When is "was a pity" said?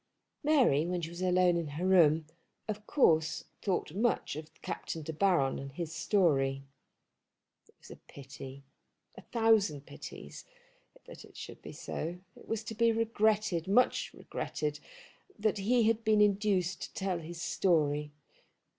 7.77-8.63